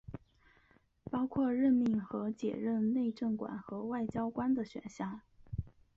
[1.11, 5.21] 包括任命和解任内政管和外交官的选项。